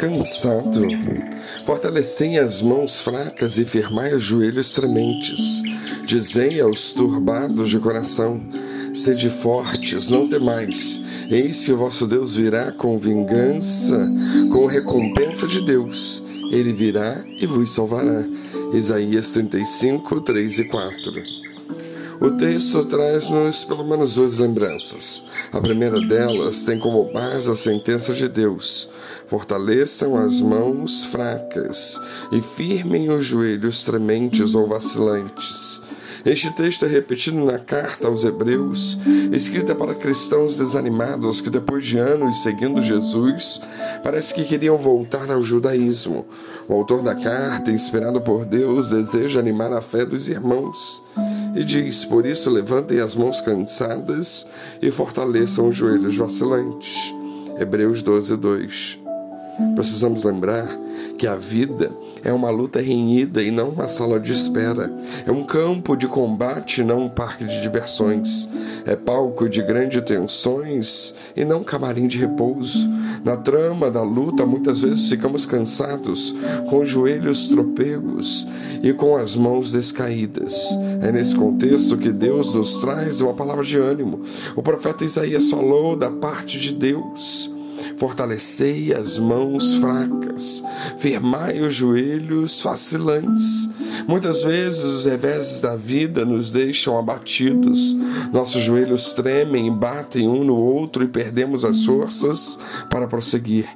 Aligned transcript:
cansado. 0.00 0.86
Fortalecei 1.66 2.38
as 2.38 2.62
mãos 2.62 3.02
fracas 3.02 3.58
e 3.58 3.66
firmai 3.66 4.14
os 4.14 4.22
joelhos 4.22 4.72
trementes. 4.72 5.62
Dizei 6.06 6.58
aos 6.58 6.94
turbados 6.94 7.68
de 7.68 7.78
coração: 7.78 8.40
Sede 8.94 9.28
fortes, 9.28 10.08
não 10.08 10.26
temais. 10.26 11.02
Eis 11.30 11.64
que 11.64 11.72
o 11.72 11.76
vosso 11.76 12.06
Deus 12.06 12.34
virá 12.34 12.72
com 12.72 12.96
vingança, 12.96 14.10
com 14.50 14.64
recompensa 14.64 15.46
de 15.46 15.60
Deus. 15.60 16.22
Ele 16.50 16.72
virá 16.72 17.22
e 17.38 17.44
vos 17.44 17.70
salvará. 17.70 18.24
Isaías 18.72 19.30
35, 19.32 20.22
3 20.22 20.58
e 20.60 20.64
4. 20.64 21.12
O 22.20 22.30
texto 22.32 22.84
traz-nos 22.84 23.64
pelo 23.64 23.84
menos 23.84 24.14
duas 24.14 24.38
lembranças. 24.38 25.32
A 25.52 25.60
primeira 25.60 26.00
delas 26.00 26.64
tem 26.64 26.78
como 26.78 27.12
base 27.12 27.50
a 27.50 27.54
sentença 27.54 28.14
de 28.14 28.28
Deus: 28.28 28.90
fortaleçam 29.30 30.16
as 30.16 30.40
mãos 30.40 31.04
fracas 31.04 32.00
e 32.32 32.42
firmem 32.42 33.10
os 33.10 33.24
joelhos 33.24 33.84
trementes 33.84 34.56
ou 34.56 34.66
vacilantes. 34.66 35.80
Este 36.26 36.52
texto 36.52 36.84
é 36.84 36.88
repetido 36.88 37.42
na 37.44 37.56
carta 37.56 38.08
aos 38.08 38.24
Hebreus, 38.24 38.98
escrita 39.32 39.72
para 39.72 39.94
cristãos 39.94 40.56
desanimados 40.56 41.40
que, 41.40 41.48
depois 41.48 41.86
de 41.86 41.96
anos 41.96 42.42
seguindo 42.42 42.82
Jesus, 42.82 43.62
parece 44.02 44.34
que 44.34 44.44
queriam 44.44 44.76
voltar 44.76 45.30
ao 45.30 45.40
judaísmo. 45.40 46.26
O 46.68 46.74
autor 46.74 47.00
da 47.00 47.14
carta, 47.14 47.70
inspirado 47.70 48.20
por 48.20 48.44
Deus, 48.44 48.90
deseja 48.90 49.38
animar 49.38 49.72
a 49.72 49.80
fé 49.80 50.04
dos 50.04 50.28
irmãos 50.28 51.04
e 51.54 51.62
diz: 51.64 52.04
Por 52.04 52.26
isso 52.26 52.50
levantem 52.50 52.98
as 52.98 53.14
mãos 53.14 53.40
cansadas 53.40 54.44
e 54.82 54.90
fortaleçam 54.90 55.68
os 55.68 55.76
joelhos 55.76 56.16
vacilantes. 56.16 57.14
Hebreus 57.58 58.02
12, 58.02 58.36
2. 58.36 59.09
Precisamos 59.74 60.24
lembrar 60.24 60.68
que 61.18 61.26
a 61.26 61.36
vida 61.36 61.90
é 62.22 62.32
uma 62.32 62.50
luta 62.50 62.80
renhida 62.80 63.42
e 63.42 63.50
não 63.50 63.70
uma 63.70 63.88
sala 63.88 64.20
de 64.20 64.32
espera. 64.32 64.92
É 65.26 65.30
um 65.30 65.44
campo 65.44 65.96
de 65.96 66.06
combate, 66.06 66.82
não 66.82 67.06
um 67.06 67.08
parque 67.08 67.44
de 67.44 67.60
diversões. 67.62 68.48
É 68.84 68.96
palco 68.96 69.48
de 69.48 69.62
grandes 69.62 70.02
tensões 70.02 71.14
e 71.36 71.44
não 71.44 71.62
camarim 71.62 72.06
de 72.06 72.18
repouso. 72.18 72.88
Na 73.24 73.36
trama 73.36 73.90
da 73.90 74.02
luta, 74.02 74.46
muitas 74.46 74.80
vezes 74.80 75.08
ficamos 75.08 75.44
cansados, 75.44 76.34
com 76.68 76.80
os 76.80 76.88
joelhos 76.88 77.48
tropegos 77.48 78.46
e 78.82 78.92
com 78.92 79.16
as 79.16 79.36
mãos 79.36 79.72
descaídas. 79.72 80.68
É 81.02 81.12
nesse 81.12 81.34
contexto 81.34 81.98
que 81.98 82.10
Deus 82.10 82.54
nos 82.54 82.78
traz 82.78 83.20
uma 83.20 83.34
palavra 83.34 83.64
de 83.64 83.78
ânimo. 83.78 84.20
O 84.56 84.62
profeta 84.62 85.04
Isaías 85.04 85.50
falou 85.50 85.96
da 85.96 86.10
parte 86.10 86.58
de 86.58 86.72
Deus. 86.72 87.49
Fortalecei 87.96 88.92
as 88.92 89.18
mãos 89.18 89.74
fracas, 89.74 90.64
firmai 90.96 91.60
os 91.60 91.74
joelhos 91.74 92.62
vacilantes. 92.62 93.70
Muitas 94.06 94.42
vezes 94.42 94.84
os 94.84 95.04
reveses 95.04 95.60
da 95.60 95.76
vida 95.76 96.24
nos 96.24 96.50
deixam 96.50 96.98
abatidos, 96.98 97.94
nossos 98.32 98.62
joelhos 98.62 99.12
tremem 99.12 99.72
batem 99.72 100.28
um 100.28 100.44
no 100.44 100.56
outro 100.56 101.04
e 101.04 101.08
perdemos 101.08 101.64
as 101.64 101.84
forças 101.84 102.58
para 102.88 103.06
prosseguir. 103.06 103.68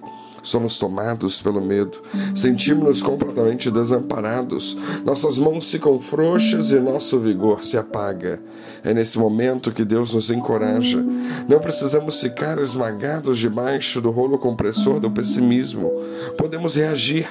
Somos 0.44 0.78
tomados 0.78 1.40
pelo 1.40 1.60
medo, 1.60 1.98
sentimos-nos 2.34 3.02
completamente 3.02 3.70
desamparados, 3.70 4.76
nossas 5.02 5.38
mãos 5.38 5.70
ficam 5.70 5.98
frouxas 5.98 6.70
e 6.70 6.78
nosso 6.78 7.18
vigor 7.18 7.64
se 7.64 7.78
apaga. 7.78 8.38
É 8.84 8.92
nesse 8.92 9.18
momento 9.18 9.72
que 9.72 9.86
Deus 9.86 10.12
nos 10.12 10.30
encoraja. 10.30 11.02
Não 11.48 11.58
precisamos 11.58 12.20
ficar 12.20 12.58
esmagados 12.58 13.38
debaixo 13.38 13.98
do 13.98 14.10
rolo 14.10 14.38
compressor 14.38 15.00
do 15.00 15.10
pessimismo. 15.10 15.90
Podemos 16.36 16.74
reagir. 16.74 17.26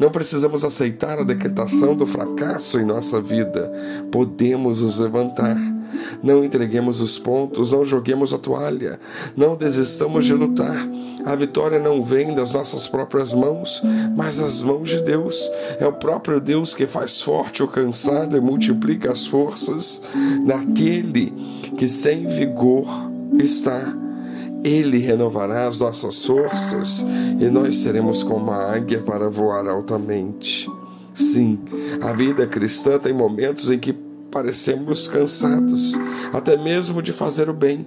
Não 0.00 0.10
precisamos 0.10 0.64
aceitar 0.64 1.20
a 1.20 1.24
decretação 1.24 1.94
do 1.94 2.04
fracasso 2.04 2.80
em 2.80 2.84
nossa 2.84 3.20
vida. 3.20 3.72
Podemos 4.10 4.82
nos 4.82 4.98
levantar. 4.98 5.75
Não 6.22 6.44
entreguemos 6.44 7.00
os 7.00 7.18
pontos, 7.18 7.72
não 7.72 7.84
joguemos 7.84 8.32
a 8.32 8.38
toalha, 8.38 8.98
não 9.36 9.56
desistamos 9.56 10.24
de 10.24 10.34
lutar. 10.34 10.76
A 11.24 11.34
vitória 11.34 11.78
não 11.78 12.02
vem 12.02 12.34
das 12.34 12.52
nossas 12.52 12.86
próprias 12.86 13.32
mãos, 13.32 13.82
mas 14.16 14.38
das 14.38 14.62
mãos 14.62 14.88
de 14.88 15.00
Deus. 15.02 15.50
É 15.80 15.86
o 15.86 15.92
próprio 15.92 16.40
Deus 16.40 16.74
que 16.74 16.86
faz 16.86 17.20
forte 17.20 17.62
o 17.62 17.68
cansado 17.68 18.36
e 18.36 18.40
multiplica 18.40 19.12
as 19.12 19.26
forças 19.26 20.02
naquele 20.44 21.32
que 21.76 21.88
sem 21.88 22.26
vigor 22.26 22.86
está. 23.38 23.82
Ele 24.64 24.98
renovará 24.98 25.66
as 25.66 25.78
nossas 25.78 26.24
forças 26.24 27.04
e 27.40 27.48
nós 27.48 27.76
seremos 27.76 28.22
como 28.22 28.50
a 28.50 28.74
águia 28.74 29.00
para 29.00 29.28
voar 29.28 29.68
altamente. 29.68 30.68
Sim, 31.14 31.58
a 32.02 32.12
vida 32.12 32.46
cristã 32.46 32.98
tem 32.98 33.12
momentos 33.12 33.70
em 33.70 33.78
que 33.78 34.05
parecemos 34.36 35.08
cansados, 35.08 35.94
até 36.30 36.58
mesmo 36.58 37.00
de 37.00 37.10
fazer 37.10 37.48
o 37.48 37.54
bem. 37.54 37.86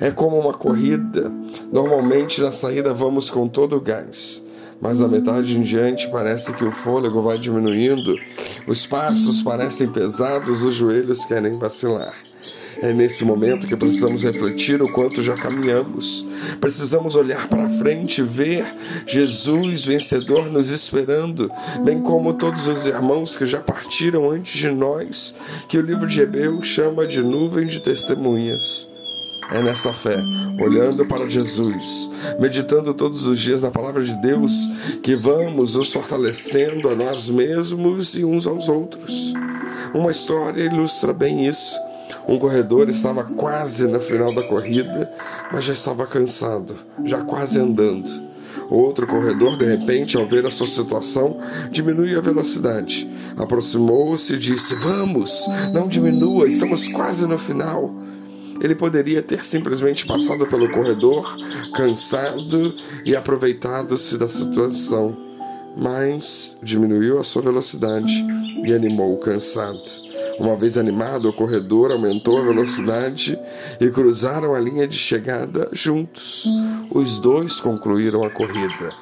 É 0.00 0.10
como 0.10 0.36
uma 0.36 0.52
corrida. 0.52 1.30
Normalmente 1.70 2.40
na 2.40 2.50
saída 2.50 2.92
vamos 2.92 3.30
com 3.30 3.46
todo 3.46 3.76
o 3.76 3.80
gás, 3.80 4.44
mas 4.80 5.00
a 5.00 5.06
metade 5.06 5.56
em 5.56 5.62
diante 5.62 6.08
parece 6.08 6.52
que 6.54 6.64
o 6.64 6.72
fôlego 6.72 7.22
vai 7.22 7.38
diminuindo, 7.38 8.16
os 8.66 8.84
passos 8.84 9.40
parecem 9.40 9.86
pesados, 9.86 10.62
os 10.62 10.74
joelhos 10.74 11.24
querem 11.26 11.56
vacilar. 11.60 12.14
É 12.84 12.92
nesse 12.92 13.24
momento 13.24 13.66
que 13.66 13.74
precisamos 13.74 14.24
refletir 14.24 14.82
o 14.82 14.92
quanto 14.92 15.22
já 15.22 15.34
caminhamos. 15.34 16.26
Precisamos 16.60 17.16
olhar 17.16 17.48
para 17.48 17.66
frente, 17.66 18.20
ver 18.20 18.62
Jesus 19.06 19.86
vencedor 19.86 20.52
nos 20.52 20.68
esperando, 20.68 21.50
bem 21.82 22.02
como 22.02 22.34
todos 22.34 22.68
os 22.68 22.84
irmãos 22.84 23.38
que 23.38 23.46
já 23.46 23.58
partiram 23.58 24.30
antes 24.30 24.58
de 24.58 24.70
nós, 24.70 25.34
que 25.66 25.78
o 25.78 25.80
livro 25.80 26.06
de 26.06 26.20
Hebreus 26.20 26.66
chama 26.66 27.06
de 27.06 27.22
nuvem 27.22 27.66
de 27.66 27.80
testemunhas. 27.80 28.92
É 29.50 29.62
nessa 29.62 29.94
fé, 29.94 30.22
olhando 30.60 31.06
para 31.06 31.26
Jesus, 31.26 32.10
meditando 32.38 32.92
todos 32.92 33.24
os 33.24 33.40
dias 33.40 33.62
na 33.62 33.70
palavra 33.70 34.04
de 34.04 34.14
Deus, 34.20 34.52
que 35.02 35.14
vamos 35.14 35.74
nos 35.74 35.90
fortalecendo 35.90 36.90
a 36.90 36.94
nós 36.94 37.30
mesmos 37.30 38.14
e 38.14 38.26
uns 38.26 38.46
aos 38.46 38.68
outros. 38.68 39.32
Uma 39.94 40.10
história 40.10 40.62
ilustra 40.62 41.14
bem 41.14 41.46
isso. 41.46 41.93
Um 42.28 42.38
corredor 42.38 42.88
estava 42.88 43.24
quase 43.34 43.86
no 43.86 44.00
final 44.00 44.34
da 44.34 44.42
corrida, 44.42 45.12
mas 45.52 45.64
já 45.64 45.72
estava 45.72 46.06
cansado, 46.06 46.74
já 47.04 47.22
quase 47.22 47.60
andando. 47.60 48.10
Outro 48.70 49.06
corredor, 49.06 49.58
de 49.58 49.64
repente, 49.64 50.16
ao 50.16 50.26
ver 50.26 50.46
a 50.46 50.50
sua 50.50 50.66
situação, 50.66 51.38
diminuiu 51.70 52.18
a 52.18 52.22
velocidade. 52.22 53.08
Aproximou-se 53.36 54.34
e 54.34 54.38
disse: 54.38 54.74
Vamos, 54.74 55.46
não 55.72 55.86
diminua, 55.86 56.46
estamos 56.46 56.88
quase 56.88 57.26
no 57.26 57.36
final. 57.36 57.94
Ele 58.60 58.74
poderia 58.74 59.20
ter 59.20 59.44
simplesmente 59.44 60.06
passado 60.06 60.46
pelo 60.46 60.70
corredor, 60.70 61.34
cansado 61.74 62.72
e 63.04 63.14
aproveitado-se 63.14 64.16
da 64.16 64.28
situação, 64.28 65.16
mas 65.76 66.56
diminuiu 66.62 67.18
a 67.18 67.24
sua 67.24 67.42
velocidade 67.42 68.12
e 68.64 68.72
animou 68.72 69.14
o 69.14 69.18
cansado. 69.18 70.03
Uma 70.38 70.56
vez 70.56 70.76
animado, 70.76 71.28
o 71.28 71.32
corredor 71.32 71.92
aumentou 71.92 72.38
a 72.38 72.44
velocidade 72.44 73.38
e 73.80 73.88
cruzaram 73.90 74.54
a 74.54 74.60
linha 74.60 74.86
de 74.86 74.96
chegada 74.96 75.68
juntos. 75.72 76.48
Os 76.90 77.18
dois 77.18 77.60
concluíram 77.60 78.24
a 78.24 78.30
corrida. 78.30 78.92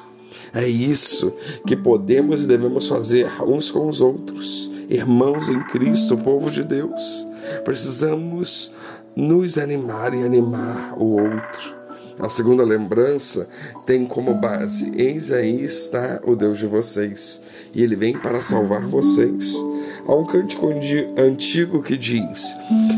É 0.53 0.67
isso 0.67 1.33
que 1.65 1.75
podemos 1.75 2.43
e 2.43 2.47
devemos 2.47 2.87
fazer 2.87 3.27
uns 3.41 3.71
com 3.71 3.89
os 3.89 4.01
outros, 4.01 4.69
irmãos 4.87 5.49
em 5.49 5.59
Cristo, 5.63 6.15
povo 6.17 6.51
de 6.51 6.63
Deus. 6.63 7.27
Precisamos 7.65 8.75
nos 9.15 9.57
animar 9.57 10.13
e 10.13 10.23
animar 10.23 10.93
o 10.97 11.19
outro. 11.19 11.73
A 12.19 12.29
segunda 12.29 12.63
lembrança 12.63 13.49
tem 13.87 14.05
como 14.05 14.35
base: 14.35 14.91
Eis 14.95 15.31
aí 15.31 15.63
está 15.63 16.21
o 16.23 16.35
Deus 16.35 16.59
de 16.59 16.67
vocês, 16.67 17.41
e 17.73 17.81
ele 17.81 17.95
vem 17.95 18.17
para 18.19 18.39
salvar 18.39 18.87
vocês. 18.87 19.55
Há 20.05 20.15
um 20.15 20.25
cântico 20.25 20.69
antigo 21.17 21.81
que 21.81 21.97
diz: 21.97 22.55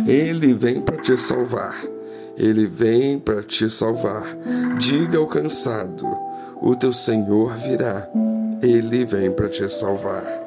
Ele 0.07 0.53
vem 0.53 0.81
para 0.81 0.97
te 0.97 1.17
salvar, 1.17 1.75
ele 2.37 2.65
vem 2.65 3.19
para 3.19 3.43
te 3.43 3.69
salvar. 3.69 4.23
Diga 4.79 5.17
ao 5.17 5.27
cansado: 5.27 6.05
O 6.61 6.75
teu 6.75 6.91
Senhor 6.91 7.53
virá, 7.57 8.09
ele 8.61 9.05
vem 9.05 9.31
para 9.31 9.49
te 9.49 9.67
salvar. 9.69 10.44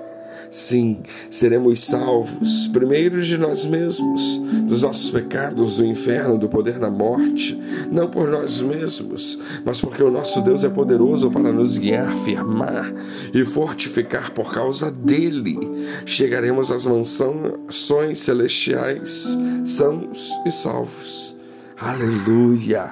Sim, 0.51 0.99
seremos 1.31 1.81
salvos, 1.81 2.67
primeiro 2.69 3.23
de 3.23 3.37
nós 3.37 3.65
mesmos, 3.67 4.39
dos 4.67 4.83
nossos 4.83 5.11
pecados, 5.11 5.77
do 5.77 5.85
inferno, 5.85 6.39
do 6.39 6.49
poder 6.49 6.79
da 6.79 6.91
morte, 6.91 7.61
não 7.91 8.09
por 8.09 8.29
nós 8.29 8.61
mesmos, 8.61 9.41
mas 9.65 9.81
porque 9.81 10.03
o 10.03 10.11
nosso 10.11 10.41
Deus 10.41 10.65
é 10.65 10.69
poderoso 10.69 11.31
para 11.31 11.53
nos 11.53 11.77
guiar, 11.77 12.17
firmar 12.19 12.93
e 13.35 13.45
fortificar 13.45 14.31
por 14.33 14.53
causa 14.53 14.91
dele. 14.91 15.59
Chegaremos 16.07 16.73
às 16.73 16.85
mansões 16.87 18.19
celestiais, 18.19 19.39
sãos 19.65 20.33
e 20.47 20.51
salvos. 20.51 21.38
Aleluia! 21.81 22.91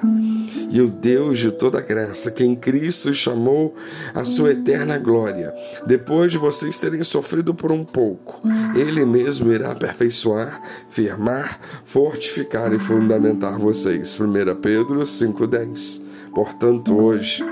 E 0.69 0.79
o 0.79 0.87
Deus 0.87 1.39
de 1.39 1.51
toda 1.51 1.81
graça, 1.81 2.31
que 2.31 2.43
em 2.43 2.55
Cristo 2.55 3.13
chamou 3.13 3.75
a 4.13 4.23
sua 4.23 4.51
eterna 4.51 4.97
glória, 4.97 5.53
depois 5.85 6.31
de 6.31 6.37
vocês 6.37 6.79
terem 6.79 7.03
sofrido 7.03 7.53
por 7.53 7.71
um 7.71 7.83
pouco, 7.83 8.41
Ele 8.75 9.05
mesmo 9.05 9.51
irá 9.51 9.71
aperfeiçoar, 9.71 10.61
firmar, 10.89 11.59
fortificar 11.83 12.73
e 12.73 12.79
fundamentar 12.79 13.57
vocês. 13.57 14.17
1 14.17 14.55
Pedro 14.61 15.01
5,10. 15.01 16.01
Portanto, 16.33 16.97
hoje, 16.97 17.43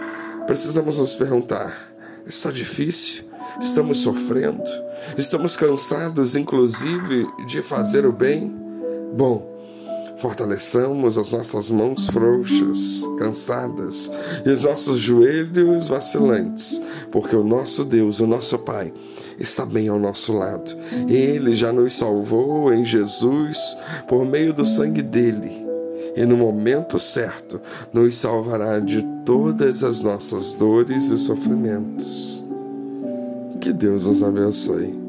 precisamos 0.48 1.00
nos 1.00 1.16
perguntar: 1.16 1.96
está 2.26 2.50
difícil? 2.50 3.26
Estamos 3.60 4.00
sofrendo? 4.00 4.64
Estamos 5.18 5.56
cansados, 5.56 6.36
inclusive, 6.36 7.28
de 7.46 7.62
fazer 7.62 8.06
o 8.06 8.12
bem? 8.12 8.54
Bom, 9.16 9.55
fortaleçamos 10.26 11.20
as 11.20 11.32
nossas 11.32 11.70
mãos 11.70 12.08
frouxas, 12.08 13.04
cansadas, 13.20 14.10
e 14.44 14.50
os 14.50 14.64
nossos 14.64 15.00
joelhos 15.00 15.88
vacilantes, 15.88 16.82
porque 17.12 17.36
o 17.36 17.44
nosso 17.44 17.86
Deus, 17.86 18.20
o 18.20 18.26
nosso 18.26 18.58
Pai, 18.58 18.92
está 19.40 19.64
bem 19.64 19.88
ao 19.88 20.00
nosso 20.00 20.34
lado. 20.34 20.76
Ele 21.08 21.54
já 21.54 21.72
nos 21.72 21.94
salvou 21.94 22.74
em 22.74 22.84
Jesus 22.84 23.78
por 24.08 24.26
meio 24.26 24.52
do 24.52 24.66
sangue 24.66 25.04
dele. 25.04 25.64
E 26.16 26.26
no 26.26 26.38
momento 26.38 26.98
certo 26.98 27.62
nos 27.94 28.16
salvará 28.16 28.80
de 28.80 29.06
todas 29.28 29.84
as 29.84 30.02
nossas 30.02 30.54
dores 30.54 31.12
e 31.12 31.20
sofrimentos. 31.20 32.44
Que 33.62 33.72
Deus 33.72 34.08
nos 34.08 34.24
abençoe. 34.24 35.05